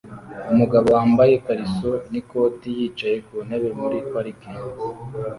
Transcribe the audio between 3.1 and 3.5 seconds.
ku